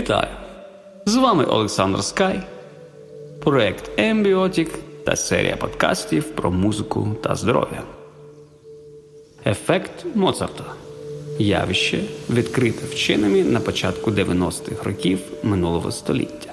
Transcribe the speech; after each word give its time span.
Вітаю! 0.00 0.28
З 1.06 1.16
вами 1.16 1.44
Олександр 1.44 2.04
Скай, 2.04 2.40
проект 3.40 3.90
Ембіотік 3.96 4.78
та 5.06 5.16
серія 5.16 5.56
подкастів 5.56 6.24
про 6.24 6.50
музику 6.50 7.08
та 7.22 7.34
здоров'я. 7.34 7.82
Ефект 9.46 10.06
Моцарта 10.14 10.64
явище 11.38 12.00
відкрите 12.30 12.86
вченими 12.86 13.44
на 13.44 13.60
початку 13.60 14.10
90-х 14.10 14.84
років 14.84 15.18
минулого 15.42 15.92
століття. 15.92 16.52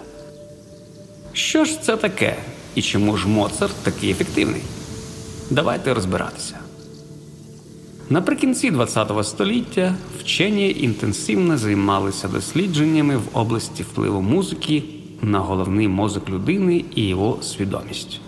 Що 1.34 1.66
ж 1.66 1.82
це 1.82 1.98
таке 1.98 2.36
і 2.76 2.82
чому 2.82 3.18
ж 3.18 3.28
Моцарт 3.28 3.76
такий 3.84 4.12
ефективний? 4.12 4.62
Давайте 5.50 5.94
розбиратися. 5.94 6.67
Наприкінці 8.10 8.72
ХХ 8.72 9.24
століття 9.24 9.96
вчені 10.20 10.76
інтенсивно 10.80 11.58
займалися 11.58 12.28
дослідженнями 12.28 13.18
в 13.18 13.24
області 13.34 13.84
впливу 13.84 14.22
музики 14.22 14.84
на 15.22 15.40
головний 15.40 15.88
мозок 15.88 16.30
людини 16.30 16.86
і 16.96 17.08
його 17.08 17.38
свідомість. 17.42 18.20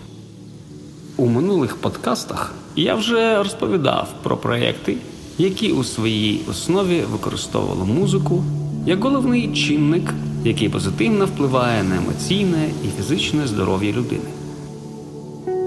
У 1.17 1.26
минулих 1.26 1.76
подкастах 1.76 2.53
я 2.76 2.95
вже 2.95 3.38
розповідав 3.38 4.13
про 4.23 4.38
проекти, 4.38 4.98
які 5.38 5.72
у 5.72 5.84
своїй 5.84 6.41
основі 6.50 7.03
використовували 7.11 7.86
музику 7.86 8.44
як 8.86 9.03
головний 9.03 9.53
чинник, 9.53 10.14
який 10.44 10.70
позитивно 10.70 11.25
впливає 11.25 11.84
на 11.84 11.98
емоційне 11.98 12.70
і 12.86 12.88
фізичне 12.98 13.48
здоров'я 13.48 13.91
людини. 13.91 14.38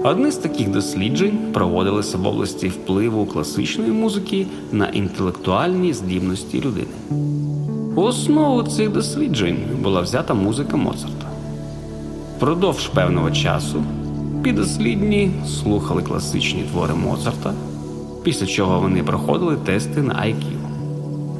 Одне 0.05 0.31
з 0.31 0.37
таких 0.37 0.69
досліджень 0.69 1.37
проводилося 1.53 2.17
в 2.17 2.27
області 2.27 2.67
впливу 2.67 3.25
класичної 3.25 3.91
музики 3.91 4.47
на 4.71 4.87
інтелектуальні 4.87 5.93
здібності 5.93 6.61
людини. 6.61 7.21
У 7.95 8.01
основу 8.01 8.63
цих 8.63 8.89
досліджень 8.89 9.57
була 9.81 10.01
взята 10.01 10.33
музика 10.33 10.77
Моцарта. 10.77 11.27
Продовж 12.39 12.87
певного 12.87 13.31
часу 13.31 13.83
підослідні 14.43 15.31
слухали 15.47 16.01
класичні 16.01 16.63
твори 16.63 16.93
Моцарта, 16.93 17.53
після 18.23 18.45
чого 18.45 18.79
вони 18.79 19.03
проходили 19.03 19.55
тести 19.55 20.01
на 20.01 20.13
IQ. 20.13 20.43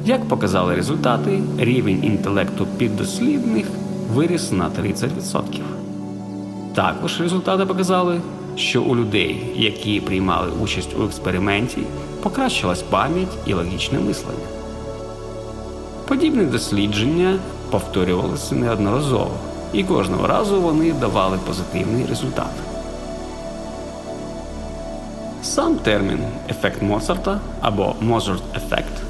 Як 0.06 0.28
показали 0.28 0.74
результати, 0.74 1.42
рівень 1.58 2.04
інтелекту 2.04 2.66
піддослідних 2.78 3.66
виріс 4.14 4.52
на 4.52 4.70
30%. 4.70 5.42
Також 6.74 7.20
результати 7.20 7.66
показали, 7.66 8.20
що 8.56 8.82
у 8.82 8.96
людей, 8.96 9.52
які 9.56 10.00
приймали 10.00 10.50
участь 10.62 10.96
у 10.98 11.04
експерименті, 11.04 11.82
покращилась 12.22 12.82
пам'ять 12.82 13.38
і 13.46 13.54
логічне 13.54 13.98
мислення. 13.98 14.46
Подібні 16.08 16.44
дослідження 16.44 17.38
повторювалися 17.70 18.54
неодноразово, 18.54 19.30
і 19.72 19.84
кожного 19.84 20.26
разу 20.26 20.60
вони 20.60 20.92
давали 20.92 21.38
позитивний 21.46 22.06
результат. 22.06 22.50
Сам 25.42 25.74
термін 25.74 26.18
ефект 26.48 26.82
Моцарта 26.82 27.40
або 27.60 27.94
Mozart-ефект 28.02 29.04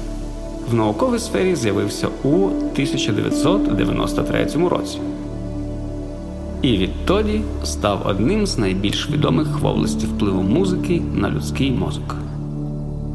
в 0.69 0.73
науковій 0.73 1.19
сфері 1.19 1.55
з'явився 1.55 2.07
у 2.23 2.45
1993 2.45 4.47
році 4.69 4.99
і 6.65 6.77
відтоді 6.77 7.41
став 7.63 8.01
одним 8.05 8.47
з 8.47 8.57
найбільш 8.57 9.09
відомих 9.09 9.59
в 9.59 9.65
області 9.65 10.05
впливу 10.05 10.43
музики 10.43 11.01
на 11.15 11.29
людський 11.29 11.71
мозок. 11.71 12.15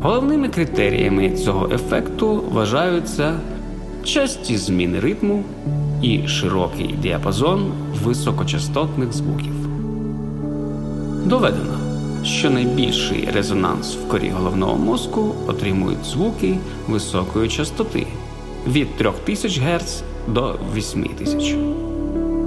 Головними 0.02 0.48
критеріями 0.48 1.30
цього 1.30 1.68
ефекту 1.74 2.42
вважаються 2.52 3.40
часті 4.04 4.56
зміни 4.56 5.00
ритму 5.00 5.44
і 6.02 6.28
широкий 6.28 6.94
діапазон 7.02 7.72
високочастотних 8.04 9.12
звуків. 9.12 9.52
Доведено, 11.25 11.78
що 12.25 12.50
найбільший 12.50 13.28
резонанс 13.34 13.96
в 13.96 14.08
корі 14.08 14.30
головного 14.30 14.76
мозку 14.76 15.34
отримують 15.46 16.04
звуки 16.04 16.58
високої 16.88 17.48
частоти 17.48 18.06
від 18.66 18.96
3000 18.96 19.60
Гц 19.60 20.02
до 20.28 20.54
8000 20.76 21.56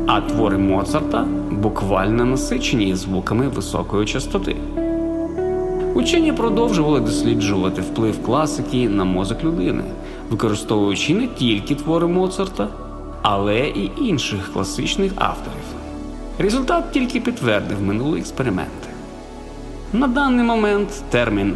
а 0.08 0.22
твори 0.22 0.58
Моцарта 0.58 1.26
буквально 1.52 2.26
насичені 2.26 2.96
звуками 2.96 3.48
високої 3.48 4.06
частоти. 4.06 4.56
Учені 5.94 6.34
продовжували 6.34 7.00
досліджувати 7.00 7.82
вплив 7.82 8.24
класики 8.26 8.90
на 8.90 9.04
мозок 9.04 9.44
людини, 9.44 9.84
використовуючи 10.30 11.16
не 11.16 11.28
тільки 11.28 11.76
твори 11.76 12.08
Моцарта, 12.08 12.68
але 13.22 13.60
і 13.60 13.92
інших 14.02 14.54
класичних 14.54 15.12
авторів. 15.16 15.64
Результат 16.40 16.92
тільки 16.92 17.20
підтвердив 17.20 17.82
минулі 17.82 18.20
експерименти. 18.20 18.90
На 19.94 20.08
даний 20.08 20.46
момент 20.46 21.04
термін 21.10 21.54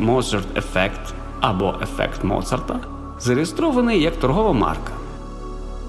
Effect 0.55 1.13
або 1.41 1.75
ефект 1.81 2.23
Моцарта 2.23 2.79
зареєстрований 3.19 4.01
як 4.01 4.17
торгова 4.17 4.53
марка. 4.53 4.91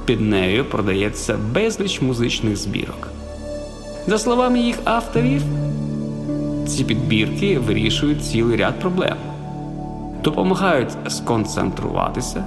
Під 0.08 0.20
нею 0.20 0.64
продається 0.64 1.38
безліч 1.54 2.02
музичних 2.02 2.56
збірок. 2.56 3.08
За 4.06 4.18
словами 4.18 4.60
їх 4.60 4.76
авторів, 4.84 5.42
ці 6.66 6.84
підбірки 6.84 7.58
вирішують 7.58 8.24
цілий 8.24 8.56
ряд 8.56 8.80
проблем, 8.80 9.16
допомагають 10.24 10.96
сконцентруватися, 11.08 12.44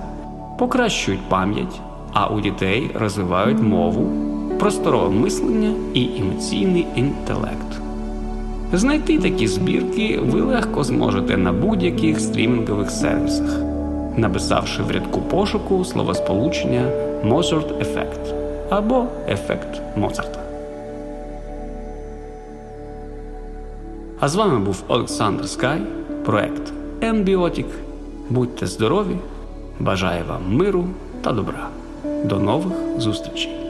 покращують 0.59 1.29
пам'ять, 1.29 1.81
а 2.13 2.27
у 2.27 2.41
дітей 2.41 2.91
розвивають 2.95 3.61
мову, 3.61 4.11
просторове 4.59 5.09
мислення 5.09 5.73
і 5.93 6.09
емоційний 6.19 6.85
інтелект. 6.95 7.81
Знайти 8.73 9.19
такі 9.19 9.47
збірки 9.47 10.19
ви 10.23 10.41
легко 10.41 10.83
зможете 10.83 11.37
на 11.37 11.53
будь-яких 11.53 12.19
стрімінгових 12.19 12.91
сервісах, 12.91 13.59
написавши 14.17 14.83
в 14.83 14.91
рядку 14.91 15.21
пошуку 15.21 15.85
словосполучення 15.85 17.10
Mozart 17.23 17.81
ефект 17.81 18.33
або 18.69 19.05
ефект 19.27 19.81
Моцарта. 19.95 20.39
А 24.19 24.27
з 24.27 24.35
вами 24.35 24.59
був 24.59 24.83
Олександр 24.87 25.49
Скай, 25.49 25.81
проект 26.25 26.73
Ембіотік. 27.01 27.67
Будьте 28.29 28.67
здорові! 28.67 29.15
Бажаю 29.79 30.23
вам 30.29 30.55
миру 30.55 30.85
та 31.21 31.31
добра. 31.31 31.67
До 32.23 32.39
нових 32.39 32.73
зустрічей! 32.97 33.60